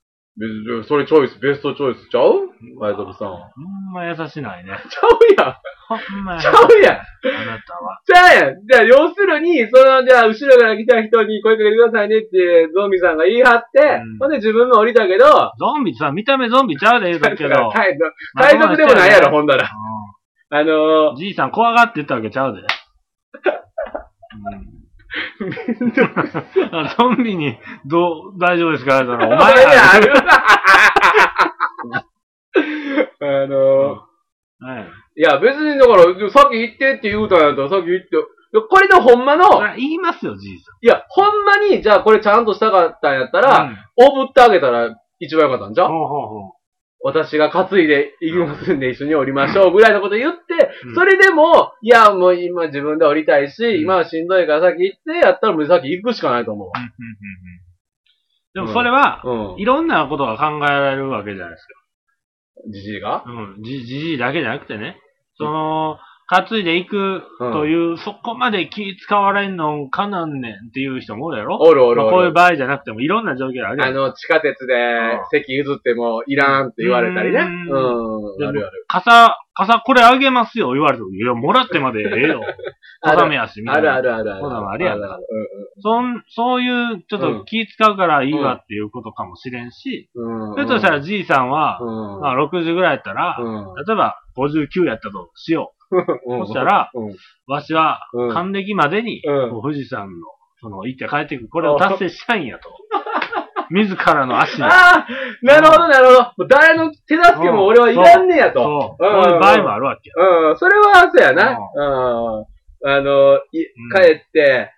[0.87, 2.49] それチョイス、ベストチョイスちゃう？
[2.79, 3.29] 海賊さん。
[3.29, 4.71] ほんま優しないね。
[4.89, 5.55] ちゃうやん。
[5.89, 6.95] ほんまやちゃうやん。
[6.95, 7.99] あなたは。
[8.05, 8.61] ちゃうやん。
[8.67, 15.25] じゃあ、要するに、その、じゃあ、後ろから来た人に声かけてくださいねって、ゾンビさんが言い張って、うんほんで自分も降りたけど、
[15.57, 17.71] ゾンビさ、見た目ゾンビちゃうで 言うけど。
[17.71, 17.97] 海
[18.59, 19.63] 賊でもないやろ、ほんだら。
[19.65, 19.67] う
[20.51, 22.61] あのんじいさん怖がって言ったわけちゃうで。
[25.41, 25.45] う
[25.85, 25.89] ん、
[26.97, 28.99] ゾンビに、どう、大丈夫ですか？
[29.01, 29.91] お前やや。
[29.93, 30.13] ある
[33.21, 34.85] あのは
[35.19, 35.21] い。
[35.21, 38.07] や、別にだから、さっき言ってって言うたんやったら、さっき言って、
[38.67, 43.41] これでほんまの、言いますよ、じいさいや、ほんまに、じゃあこれちゃんとしたかったんやったん。
[43.43, 45.89] ら、うんおぶってあげたら一番よかったんじゃう？
[47.01, 56.69] 私が担いで行きますんで一緒に降りましょう ぐらいのこと言って、うんそれでも、いや、もう今自分で降りたいし、ん今はしんどいから先行って、やったらもう先行くしかないと思う
[58.53, 59.21] でもそれは。
[59.57, 61.67] いろんなことが考えられるわけじゃないです
[62.73, 63.21] じじいが？
[63.21, 63.23] か。
[63.27, 63.63] うん。
[63.63, 64.97] じ、じじいだけじゃなくてね。
[65.39, 65.99] その、
[66.31, 71.57] 担いでいくという、そこまで気使われんのかなんねんっていう人もおるやろ？
[71.57, 72.03] おるおる。
[72.03, 73.83] まあこういう場合じゃなくてもいろんな状況ある。
[73.83, 74.75] あの、地下鉄で
[75.31, 77.39] 席譲ってもいらんって言われたりね。
[77.39, 78.47] ううん。
[78.47, 78.85] あるある。
[78.87, 82.41] 傘、傘これあげますよ言われても、いや、もらってまでええよ。
[83.01, 84.01] 小雨やし、みたあいな。
[84.01, 84.41] るあるあるある。
[84.41, 84.99] そうなのあるやん
[85.81, 90.53] そん、そういう、ちょっと気使うからいいわっていうことかもしれんし、うんうん。
[90.53, 91.85] それとしたらじいさんは、う
[92.19, 92.21] ん。
[92.21, 93.75] まあ60ぐらいやったら、うん。
[93.87, 95.78] 例えば59やったとしようん。
[95.89, 96.91] そしたら。
[97.47, 100.27] わしはうん、還暦までに、富士山の、
[100.61, 101.49] その、行って帰ってくる。
[101.49, 102.69] これを達成したいんやと。
[103.71, 104.63] 自らの足で。
[104.63, 105.07] ああ
[105.43, 106.47] なるほど、なるほど。
[106.47, 108.63] 誰の手助けも俺はいらんねやと。
[108.63, 109.05] そう。
[109.05, 110.15] うんそういう場合もあるわけよ。
[110.49, 111.51] うん、それはそうやな。
[111.51, 112.45] うん。
[112.91, 114.71] あの、い帰って、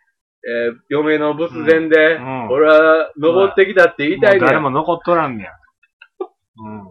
[0.43, 4.61] えー嫁の仏前で、うん俺は登ってきたって言いたいねもう誰や。
[4.61, 5.51] も残っとらんねや。
[6.57, 6.83] うん。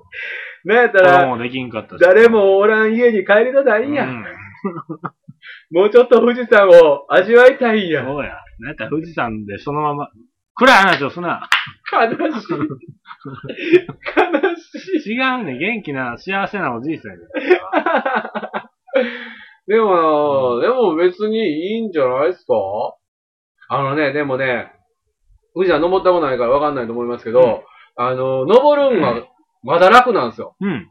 [0.64, 2.00] なんやった子ら、供できんかったし。
[2.00, 4.04] 誰もおらん家に帰りたないんや。
[4.04, 4.24] うん
[5.72, 8.04] もうちょっと富士山を味わいたいんや。
[8.04, 8.32] そうや。
[8.58, 10.10] なんやったら富士山でそのまま、
[10.54, 11.48] 暗い話をすな。
[11.92, 12.18] 悲しい。
[12.18, 12.40] 悲
[14.56, 15.12] しい。
[15.14, 15.56] 違うね。
[15.58, 17.22] 元気な、幸せなおじいさんやで。
[19.74, 21.38] でもな、でも別に
[21.76, 22.52] いいんじゃないですか？
[23.68, 24.72] あのね、でもね、
[25.54, 29.14] 富士山登ったことないからわかんないと思いますけど、うんあの、登るんが
[29.62, 30.56] まだ楽なんですよ。
[30.60, 30.90] うん。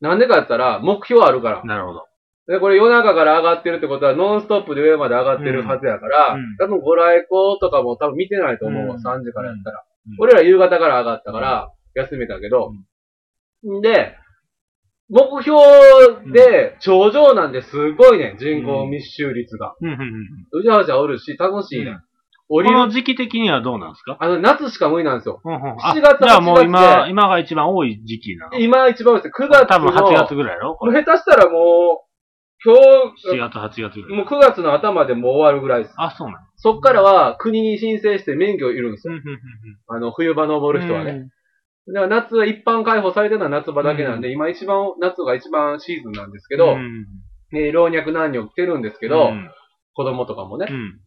[0.00, 1.64] なんでかって言ったら、目標あるから。
[1.64, 2.06] なるほど。
[2.48, 9.78] で、これ夜中から上がってるってことは、ノンストップで上まで上がってるはずやから、うん多分ご来光とかも多分見てないと思うわ、うん3時からやったら。
[9.78, 12.72] うん俺ら夕方から上がったから、休めたけど、
[13.64, 14.16] んで、
[15.08, 15.60] 目標
[16.32, 19.76] で、頂上なんですごいね、人口密集率が。
[19.80, 21.90] うんうんうんうじゃうじゃおるし、楽しいね。
[21.90, 22.02] うん
[22.54, 24.16] 降りる、この時期的にはどうなんですか？
[24.20, 25.40] あの、夏しか無理なんですよ。
[25.44, 28.58] うんうんあ7月じゃあもう8今、今が一番多い時期なの。
[28.58, 29.32] 今一番多いです。
[29.42, 29.66] 9月の。
[29.66, 30.76] 多分8月ぐらいやろ？
[30.76, 31.02] これ。
[31.02, 32.12] 下手したらもう、
[32.64, 33.92] 今7月、8月ぐらい。
[34.10, 35.94] 日、もう9月の頭でもう終わるぐらいです。
[35.96, 39.14] あ、そうなんそっからは国に申請して免許いるんですよ。
[39.88, 41.28] あの、冬場登る人はね。
[41.88, 47.06] だから夏は一般開放されてるのは夏場だけなんで、今一番、夏が一番シーズンなんですけど、うん
[47.50, 49.50] ね老若男女来てるんですけど、うん
[49.94, 50.72] 子供とかもねう。
[50.72, 51.00] ん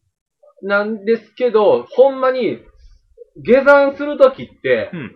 [0.66, 2.60] なんですけど、ほんまに、
[3.38, 5.16] 下山するときって、うん。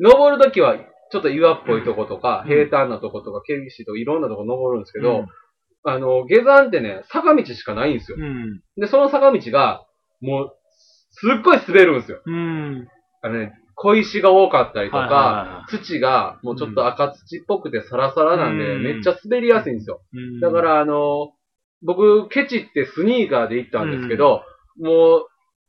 [0.00, 0.76] 登るときは、
[1.12, 2.48] ちょっと岩っぽいとことか、うん。
[2.48, 5.26] 平坦なとことか、険しいとか、いろんなとこ登るんですけど、うん。
[5.84, 8.16] あの、下山ってね、坂道しかないんですよ。
[8.18, 8.62] うん。
[8.76, 9.84] で、その坂道が、
[10.22, 10.56] もう、
[11.10, 12.22] すっごい滑るんですよ。
[12.24, 12.88] うん。
[13.20, 18.82] あのね、小石が多かったりとはいはいか、は土がもうちょっと赤土っぽくてサラサラなんで、うん。
[18.82, 20.00] めっちゃ滑りやすいんですよ。
[20.40, 21.32] だか、ら、あの、
[21.82, 24.42] 僕、ケチってスニーカーで行ったんですけど、
[24.80, 25.26] もう、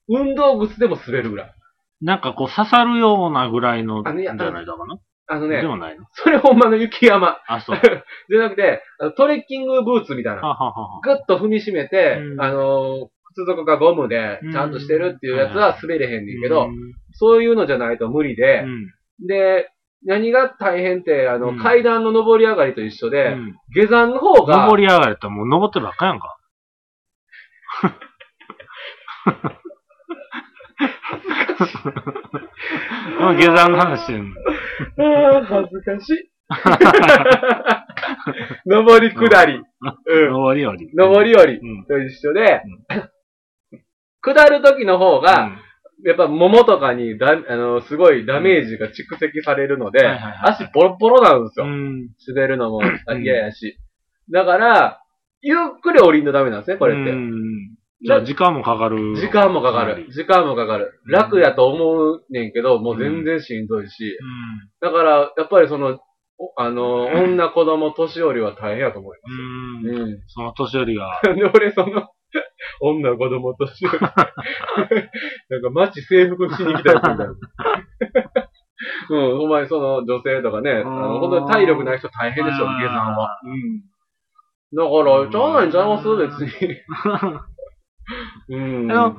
[0.07, 1.53] 運動靴でも滑るぐらい。
[2.01, 4.99] なんかこう刺さるようなぐらいの、あねじゃないだかな？
[5.27, 6.05] あのねで、もないの？
[6.11, 7.37] それほんまの雪山。
[7.47, 7.79] あ、そう。
[8.29, 10.41] じゃなくて、あのトレッキングブーツみたいな。
[10.41, 11.01] はははは。
[11.01, 16.75] ぐっと踏みしめて、うんあの、靴底がゴムでうんちゃんとしてるっていうやつは滑れへんねんけど、うん
[17.13, 19.69] そういうのじゃないと無理で、うんで、
[20.03, 26.37] 何が大変って、あの、うん階段の上り上がりと一緒で、うん下山の方が、登り上がれたらもう登ってるばっかやんか。
[33.19, 34.35] もう下山の話してんの。
[34.97, 36.29] あー恥ずかしい。
[38.65, 39.55] 上り下り。
[39.55, 39.63] うん。
[40.31, 40.89] 登りより。
[40.93, 41.85] 上り下りうん。
[41.85, 42.61] と一緒で、
[44.21, 45.51] 下る時の方が、
[46.03, 50.05] やっぱ桃とかにだ、あの、すごいダメージが蓄積されるので、
[50.43, 51.65] 足ボロボロなんですよ。
[51.65, 52.09] うん。
[52.27, 52.81] 滑るのも
[53.23, 53.77] 嫌やし。
[54.29, 55.01] だから、
[55.41, 57.11] ゆっくり降りんとダメなんですね、これって。
[58.01, 59.15] うんじゃあ時間もかかる。
[59.15, 60.07] 時間もかかる。
[60.11, 60.99] 時間もかかる。
[61.07, 64.17] 楽やと思うねんけど、もう全然しんどいし。
[64.81, 65.99] だから、やっぱりその、
[66.37, 69.17] おあの、女、子供、年寄りは大変やと思い
[69.87, 70.19] まうん。
[70.27, 71.09] その年寄りが。
[71.23, 72.09] で俺その、
[72.81, 77.33] 女、子供として、 なんか街征服しに来たやつみたいな。
[79.09, 83.39] うん、お前その女性とかね、あの、本当に体力ない人大変でしょ、下山は。
[83.43, 83.81] うん。
[84.75, 86.15] だから、ちゃうないんちゃいます？
[86.17, 86.75] 別に。
[88.49, 88.91] うん。
[88.91, 89.17] あの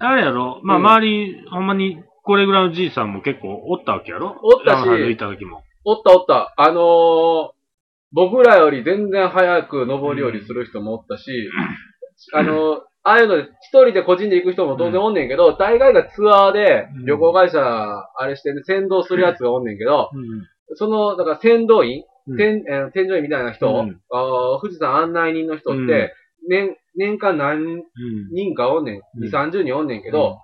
[0.00, 0.60] あれやろ？
[0.62, 0.86] まあ、うん。
[0.86, 4.36] 周り、ほんまに、これぐらいのじいさんも結構おったわけやろ？
[4.42, 4.86] おったし。
[4.86, 5.62] 山歩いた時も。
[5.84, 6.54] おったおった。
[6.56, 7.58] あのー
[8.10, 11.50] 僕らより全然早く登り降りする人もおったし、
[12.32, 17.04] あのーああいうので、一人で個人で行く人も当然おんねんけど、大概がツアーでうん。
[17.04, 20.76] 旅行会社、あれしてね、先導するやつがおんねんけど、うん。
[20.76, 22.36] その、だから先導員、うん。
[22.38, 24.00] 添えー添乗員みたいな人、うん。
[24.10, 26.48] あー富士山案内人の人って、うん。
[26.48, 27.82] 年、年間何うん。
[28.32, 29.00] 人かおんねん？
[29.16, 30.38] うん2、30人おんねんけど、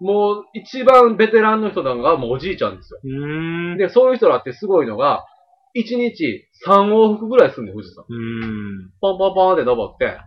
[0.00, 3.00] もう一番ベテランの人なんかもうおじいちゃんですよ。
[3.78, 5.24] で、そういう人らってすごいのが、
[5.74, 8.04] 1日3往復ぐらいすんねん、富士山。
[9.00, 10.18] ポンポンポンって登って、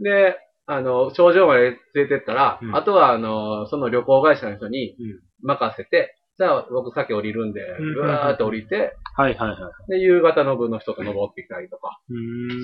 [0.00, 9.56] で、あの、頂上まで連れてったら、うんあとは、あの、その旅行会社の人にうん任せて、じゃあ僕先降りるんで、うんぐわーって降りて、はいはいは
[9.88, 9.90] い。
[9.90, 12.00] で、夕方の分の人と登ってきたりとか。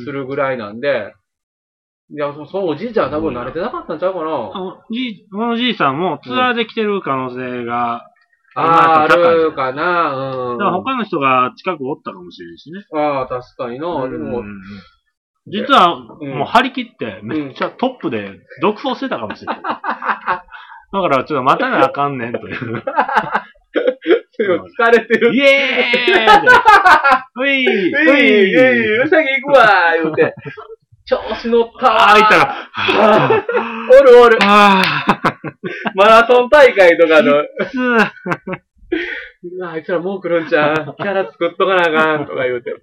[0.05, 1.14] するぐらいなんで、
[2.14, 4.53] いや、そそのおじいちゃんは多分慣れてなかったんちゃうかな。
[4.92, 8.07] じい、このじいさんもツアーで来てる可能性が、
[8.55, 10.14] ああ、あ今やったら高いるかな、
[10.53, 10.59] うん。
[10.59, 12.85] だから他の人が近くおったかもしれんしね。
[12.94, 14.09] ああ、確かにな。
[14.09, 14.61] でもう、ん
[15.48, 19.62] 実は、うんもう張り切って、めっちゃトップで独走してたかもしれない。
[19.66, 22.83] だから、ちょっと待たなあかんねんという。
[24.38, 25.35] 疲れてる。
[25.35, 26.46] イエーイ
[27.42, 29.66] ういえい、えい、うさぎ行くわ
[30.00, 30.35] 言うて。
[31.07, 32.55] 調子乗ったわああ、いったら、
[34.01, 34.38] おるおる。
[34.43, 34.83] あ
[35.95, 37.45] マラソン大会とかの、
[39.69, 42.75] あ、いつらもう来るんちゃうキャラ作っとかなあかんとか言うて。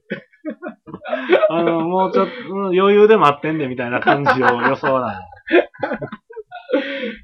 [1.49, 5.27] あの、もうちょっと、うん余裕で待ってんでみたいな感じを予想だ。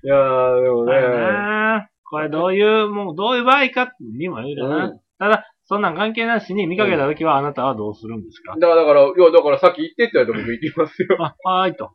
[0.04, 1.00] いやー、でもね。
[1.02, 4.86] ねこれどういう、もうどういう場合かにもよるな。
[4.86, 11.18] うんただ、そんなん関係なしに見かけたときはあなたはどうするんですか、だから、だから、いや、だからさっき言ってって言われて僕行きますよ。
[11.20, 11.92] あ、はーいと。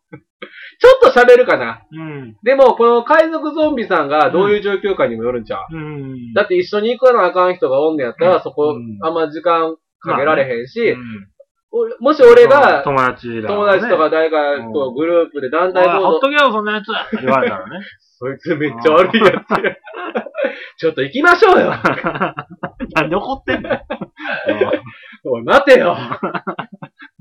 [0.79, 1.83] ちょっと喋るかな。
[1.91, 2.37] うん。
[2.43, 6.33] でも、この海賊ゾンビさんがどういう状況かにもよるんちゃう、うん。
[6.35, 11.33] だって一緒に行かなあかん人がおんねやったら、そこうん、あんま時間かけられへんし、うん
[11.75, 14.37] 俺もし俺が、友達だ、友達とか誰か
[14.73, 17.81] とグループで団体おいほっ行動、とけよ、そんなやつって言われたらね。
[18.21, 19.75] そいつめっちゃ悪いやつや。
[20.79, 21.71] ちょっと行きましょうよ
[22.95, 23.71] なんで怒ってんの？
[23.71, 23.81] よ
[25.25, 25.97] おい、待てよ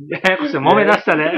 [0.09, 1.35] ややこしい、揉め出したね。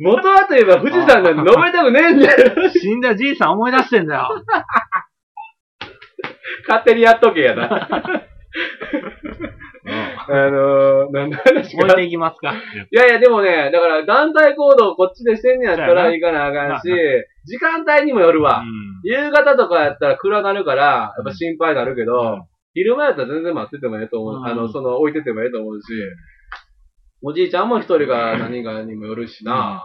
[0.00, 4.28] 元はといえば富士山なんて登りたくねえんだよ死んだじいさん思い出してんだよ。
[6.66, 8.24] 勝手にやっとけやな。
[10.28, 12.54] あのー、何の話か置いていきますか。
[12.54, 16.98] いやいや、でもね、だから団体行動こっちでしてんねやったら行かなあかんしまあ、
[17.50, 18.62] 時間帯にもよるわ。
[19.02, 24.36] 夕方とかやったら暗なるから、やっぱ心配になるけど、うん昼間やったら全然待っててもええと思う。
[24.36, 25.86] うんあの、その、置いててもええと思うし、
[27.20, 29.84] おじいちゃんも一人が何かにもよるしな。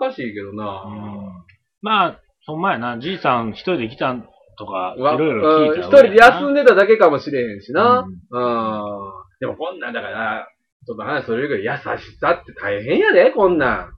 [0.00, 0.82] 難しいけどな。
[0.86, 1.44] うん
[1.82, 4.14] まあ、ほんまやな、じいさん一人で来た
[4.58, 8.06] とか、いわろいろ聞いたうん一人で休んででただけかもしれへんしな。
[8.30, 8.48] うんう
[8.88, 9.12] ん。
[9.40, 10.48] でもこんなんだから、
[10.86, 13.90] ちょっと話それるけど、優しさって大変やで、こんなん。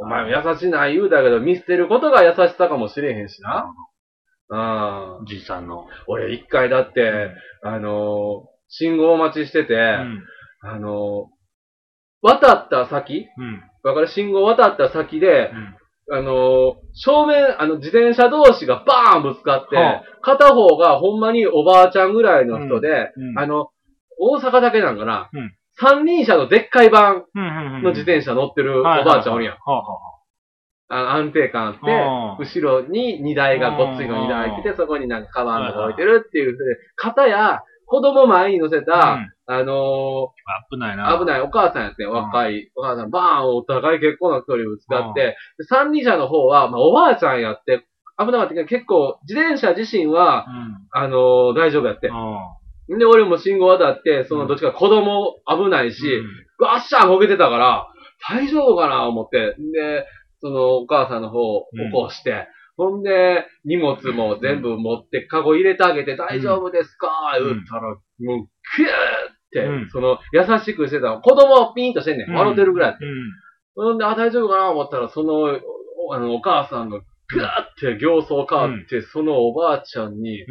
[0.00, 3.72] お前も優しない言うだけど、見捨てることが優しさかもしれへんしな。
[4.50, 5.26] うん。
[5.26, 5.86] じいさんの。
[6.06, 7.32] 俺一回だって、
[7.62, 10.22] あのー信号待ちしてて、うん。
[10.62, 11.38] あのー
[12.22, 13.62] 渡った先うん。
[13.82, 14.08] わかる？
[14.08, 15.50] 信号渡った先で
[16.08, 16.16] う、ん。
[16.18, 23.68] あのー正面、あの、自転車同士がバーンぶつかって、はあ片方がほんまにおばあちゃんぐらいの人で、うんあの、
[24.20, 27.82] 大阪だけなんかな、うん三輪車のでっかい版うん。
[27.82, 29.54] の自転車乗ってるおはいばあちゃんおるやん。
[29.54, 29.82] は
[30.90, 31.80] あ安定感あって、
[32.60, 36.56] 後ろに荷台がごっついの荷台来て、そこになんかカバンとか置いてるっていう、
[36.96, 40.28] 方や、子供前に乗せた、あうんあの
[40.70, 41.14] 危ないな。
[41.14, 47.86] ー危ないお母さんやって、若い、お母さん、バーンお互い結構な距離ぶつかって、で三輪車の方は、まあ、おばあちゃんやって、
[48.18, 50.46] 危なかったけど、結構、自転車自身は、
[50.92, 52.12] あのー大丈夫やってう。
[52.12, 52.14] ん。
[52.88, 56.22] で、俺も信号渡って、そのどっちか子供危ないし、
[56.58, 57.88] わっしゃーこけてたから、
[58.28, 59.56] 大丈夫かな思って。
[59.72, 60.06] で、
[60.40, 67.08] そのお母さんの方を起こして、ほんで、荷物も全部持って、カゴ入れてあげて、大丈夫ですか？
[67.40, 67.48] うん。
[67.48, 67.98] 言ったら、もう、
[68.76, 68.90] キューっ
[69.50, 69.90] て、うん。
[69.90, 71.20] その、優しくしてたの。
[71.20, 72.30] 子供ピンとしてんねん。
[72.30, 72.36] うん。
[72.36, 72.96] 笑ってるぐらい。
[73.00, 73.08] うん。
[73.74, 75.58] ほんで、あ、大丈夫かな思ったら、その、
[76.06, 80.44] おあの、お母さんが、ぐーって形相変わって、そのおばあちゃんに、お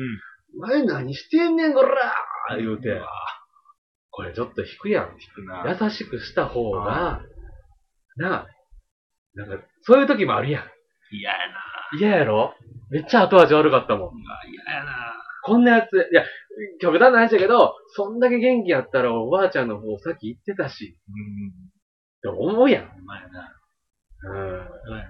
[0.59, 3.01] 前何してんねん、こらー言うて、
[4.11, 5.15] こ前ちょっと引くやん。
[5.19, 5.77] 引くな。
[5.79, 7.21] 優しくした方が、
[8.15, 8.47] なあ、
[9.35, 10.63] なんか、そういう時もあるやん。
[11.11, 11.99] 嫌やな。
[11.99, 12.53] 嫌やろ？
[12.89, 14.11] めっちゃ後味悪かったもん。
[14.49, 15.13] 嫌やな。
[15.43, 16.25] こんなやつ、いや、
[16.81, 21.49] 極端な話だけど、そんだけ元気やったらおばあちゃんの方先行ってたし、うん。
[21.49, 21.51] っ
[22.21, 22.83] て思うやん。
[22.83, 23.53] うまいな。
[24.23, 24.33] う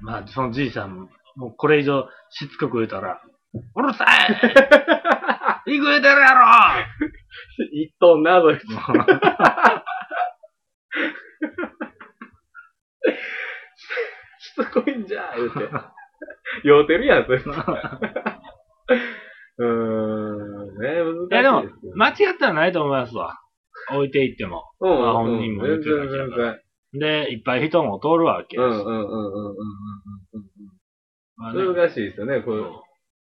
[0.04, 0.06] ん。
[0.06, 3.22] まあ、そのじいさんも、もうこれ以上しつこく言うたら、
[3.76, 4.36] うるさい
[5.68, 6.46] 行く言うてるやろ
[7.74, 8.64] 言っとんな、そいつ。
[14.40, 15.70] しつこいんじゃ、言うて。
[16.64, 17.48] 酔うてるやん、そいつ。
[19.60, 21.64] うーん、ね難しいいやでも
[21.96, 23.40] 間違ってはないと思いますわ。
[23.92, 24.64] 置いていっても。
[24.80, 26.58] うんうんまあ本人も言ってるわけだ全から
[26.94, 27.00] 然。
[27.26, 28.66] で、いっぱい人も通るわけです。
[28.66, 29.56] うんうんうんうんうんうん
[31.38, 31.76] まあねうん。
[31.76, 32.64] 難しいですよね、これ。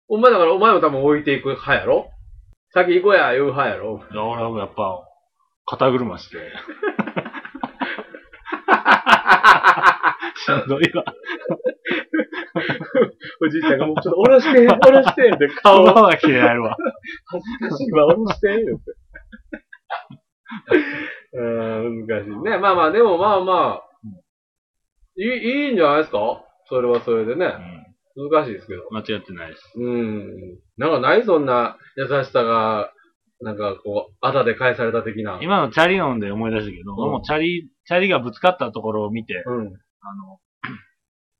[0.07, 2.09] お前だから、お前も多分置いていく派やろ？
[2.73, 5.03] 先行こうや、言う派やろいや俺はやっぱ、
[5.65, 6.37] 肩車して。
[10.35, 11.03] しんどいわ。
[13.41, 16.77] おじいちゃんがもうちょっと下ろして、下ろしてって顔顔が切れられるわ。
[17.25, 18.83] 恥ずかしいわ、下ろして、言うて。
[21.33, 22.57] うーん、難しいね。
[22.59, 23.89] まあまあ、でもまあまあ、
[25.17, 26.43] いい、いいんじゃないですか？
[26.67, 27.78] それはそれでね。
[28.31, 28.83] 難しいですけど。
[28.91, 29.63] 間違ってないです。
[29.75, 30.59] うん。
[30.77, 32.91] なんかないそんな優しさが、
[33.41, 35.39] なんかこう、あだで返された的な。
[35.41, 39.67] 今のチャリ音で思い出したけど、うん俺もチャリ、チャリがぶつかったところを見て、うん。
[39.67, 40.39] あの、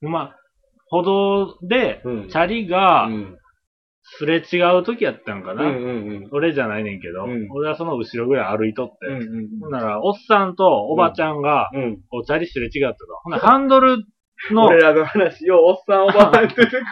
[0.08, 0.36] まあ、
[0.88, 2.28] 歩道で、うん。
[2.28, 3.36] チャリがうん。
[4.02, 5.62] すれ違う時やったんかな。
[5.62, 6.28] うんうんうん。
[6.32, 11.98] 俺じゃないねんけど、うん俺はその後ろぐらい歩いとって、うんうんほんなら、おっさんとおばちゃんが、うん。
[12.08, 12.96] こうチャリすれ違ったと。
[13.22, 13.98] ほんならハンドル
[14.50, 16.82] の、俺らの話よ、おっさんおばあん出てくる。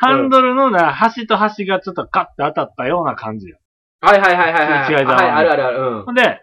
[0.00, 3.58] ハンドルのな、端と端がちょっとカッて当たったような感じよ。
[4.00, 5.00] はいはいはいはいはい。
[5.00, 5.78] 違いだはい、あるあるある。
[5.78, 6.04] うん。
[6.04, 6.40] ほんで、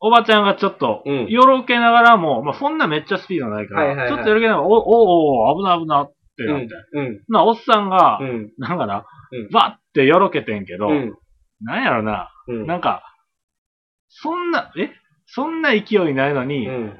[0.00, 6.66] おばちゃんがちょっと、うんよろけながらも、まあ、そんなめっちゃスピードないから、はいはいはいちょっとよろけながら、お、お、お、危ない危ないってなって。
[6.94, 7.20] うん。
[7.28, 8.50] な、おっさんが、うん。
[8.58, 11.14] なんかな、うんバッてよろけてんけど、うん。
[11.62, 12.66] なんやろな、うん。
[12.66, 13.04] なんか、
[14.08, 14.90] そんな、え？
[15.26, 16.98] そんな勢いないのに、うん。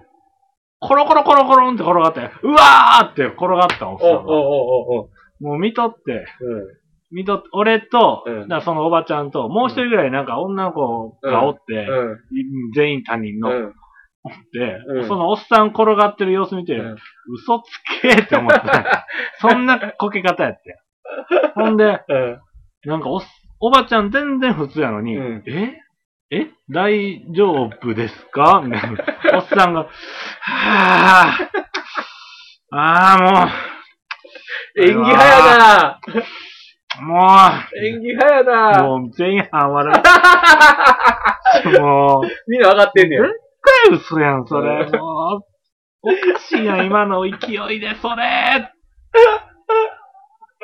[0.81, 4.21] コロコロコロコロンって転がって、うわーって転がったおっさんが。
[4.23, 7.17] おおおおおもう見とって、うん。
[7.17, 12.19] 見とって、俺と、うんだからそのおばちゃんと、もう一人ぐらいなんか女の子がおって、うん。
[12.75, 13.75] 全員他人の、うん。
[14.53, 16.97] で、うんそのおっさん転がってる様子見て、うん
[17.35, 18.61] 嘘つけって思って、
[19.41, 20.81] そんなこけ方やって。
[21.55, 22.41] ほんで、うん。
[22.87, 23.21] なんかおっ、
[23.61, 25.79] おばちゃん全然普通やのに、うんえ？
[26.33, 26.47] え？
[26.71, 28.63] 大丈夫ですか？
[28.65, 29.05] みたいな。
[29.35, 33.53] おっさんが、はぁ、ああ、
[34.79, 36.01] 演技派やな
[37.01, 37.19] もう、も
[37.85, 40.03] 演技派やう、なもう前半笑
[41.75, 41.81] う。
[41.81, 43.23] もう、みんな分かってんねや。
[43.23, 43.35] 絶
[43.89, 44.87] 対嘘やん、それ。
[44.87, 45.41] もう、
[46.03, 48.71] おかしいやん、今の勢いで、それ。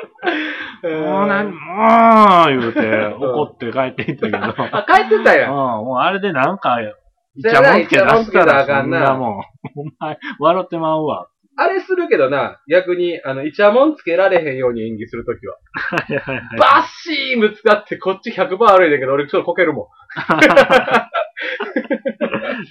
[0.83, 4.37] もう何、もう、言うて、怒って帰っていったけど。
[4.71, 5.49] あ、帰ってたうん。
[5.85, 6.93] もうあれでなんか、い
[7.41, 9.31] ちゃもんつけ出したら、イチャモンつけたらあかんなそんなもん。
[9.75, 11.27] お前、笑ってまうわ。
[11.59, 15.55] あれするけどな、逆に、あの、イチャモンつけられへんように演技するときは。
[15.73, 16.59] はいはいはい。
[16.59, 19.87] バッシーンぶつかって、こっち100%悪いんだけど、俺ちょっとこけるもん。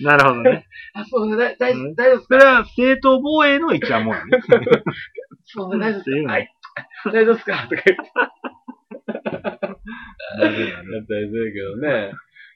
[0.03, 0.67] なるほどね。
[0.95, 4.41] あ、そうだ、大うん大丈夫それは正当防衛の一はもんやね。
[5.45, 6.55] そうだ、大丈夫はい。
[7.13, 7.67] 大丈夫ですか？
[7.69, 8.13] とか言って。
[10.39, 12.13] なるほどだったりするけどね。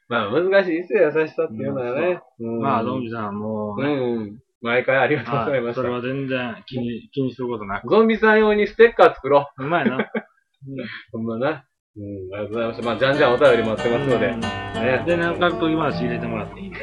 [0.08, 2.20] まあ、難しいですよ、優しさっていうのはね。
[2.40, 4.38] うんまあ、ゾンビさんもううね、ん。
[4.60, 7.88] 毎回ありがとうございましそれは全然気に、気にすることなく。
[7.88, 9.96] ゾンビさん用にステッカー作ろうまいな。
[9.98, 10.10] う。
[11.12, 11.64] ほんまな。
[11.96, 12.86] うん、ありがとうございました。
[12.86, 14.36] まあ、じゃんじゃんお便り待ってますので。
[14.36, 15.02] ね。
[15.06, 16.68] で、なんか時話入れてもらっていい？
[16.68, 16.78] んで。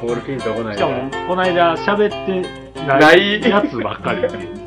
[0.00, 4.61] ボールピンとこないしかも、この間喋ってないやつばっかりっていう。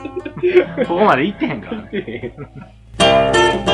[0.86, 2.34] ここまで行ってへんからね。